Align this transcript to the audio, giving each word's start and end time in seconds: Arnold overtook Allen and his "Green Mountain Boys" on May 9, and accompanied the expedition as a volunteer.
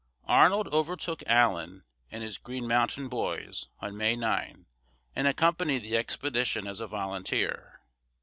Arnold 0.25 0.67
overtook 0.73 1.21
Allen 1.27 1.83
and 2.11 2.23
his 2.23 2.39
"Green 2.39 2.67
Mountain 2.67 3.07
Boys" 3.07 3.67
on 3.81 3.95
May 3.95 4.15
9, 4.15 4.65
and 5.15 5.27
accompanied 5.27 5.83
the 5.83 5.95
expedition 5.95 6.65
as 6.65 6.79
a 6.79 6.87
volunteer. 6.87 7.81